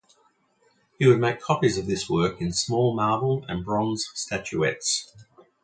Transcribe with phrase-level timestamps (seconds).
[0.97, 5.13] He would make copies of this work in small marble and bronze statuettes.